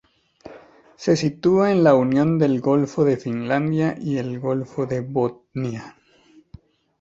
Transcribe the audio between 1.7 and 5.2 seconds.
en la unión del golfo de Finlandia y el golfo de